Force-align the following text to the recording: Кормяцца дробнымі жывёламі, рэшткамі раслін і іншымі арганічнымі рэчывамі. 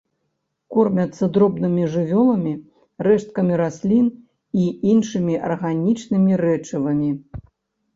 Кормяцца 0.75 1.23
дробнымі 1.35 1.83
жывёламі, 1.97 2.55
рэшткамі 3.11 3.53
раслін 3.63 4.07
і 4.65 4.69
іншымі 4.97 5.41
арганічнымі 5.53 6.45
рэчывамі. 6.47 7.17